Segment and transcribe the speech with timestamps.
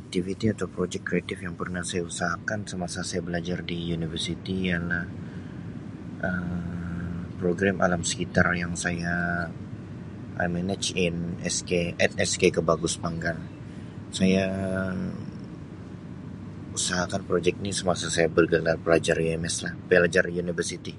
[0.00, 5.04] Aktiviti atau projek kreatif yang pernah saya usahakan semasa saya belajar di Universiti ialah
[6.28, 9.14] Um program alam sekitar yang saya
[12.94, 13.36] sepanggar
[14.18, 14.44] saya
[16.76, 20.92] usahakan projek ni semasa saya bergelar pelajar UMS lah pelajar universiti.